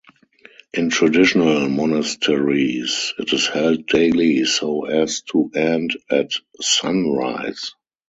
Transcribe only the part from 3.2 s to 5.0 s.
is held daily so